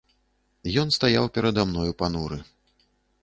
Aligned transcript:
Ён 0.83 0.87
стаяў 0.97 1.25
перада 1.37 1.67
мною 1.71 1.91
пануры. 2.01 2.37